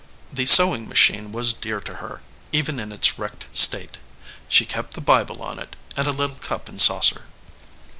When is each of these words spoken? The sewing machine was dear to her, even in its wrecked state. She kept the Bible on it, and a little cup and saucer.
The 0.33 0.47
sewing 0.47 0.89
machine 0.89 1.31
was 1.31 1.53
dear 1.53 1.79
to 1.81 1.97
her, 1.97 2.23
even 2.51 2.79
in 2.79 2.91
its 2.91 3.19
wrecked 3.19 3.45
state. 3.55 3.99
She 4.49 4.65
kept 4.65 4.95
the 4.95 4.99
Bible 4.99 5.43
on 5.43 5.59
it, 5.59 5.75
and 5.95 6.07
a 6.07 6.11
little 6.11 6.37
cup 6.37 6.67
and 6.67 6.81
saucer. 6.81 7.25